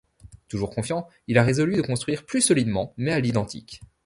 [0.47, 3.81] Toujours confiant, il a résolu de construire plus solidement, mais à l'identique.